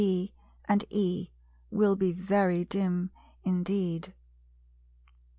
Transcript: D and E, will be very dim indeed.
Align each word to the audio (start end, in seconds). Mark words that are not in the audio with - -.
D 0.01 0.33
and 0.65 0.83
E, 0.89 1.29
will 1.69 1.95
be 1.95 2.11
very 2.11 2.65
dim 2.65 3.11
indeed. 3.43 4.15